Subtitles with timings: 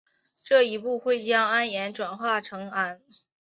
[0.43, 2.99] 这一步会将铵盐转化成氨。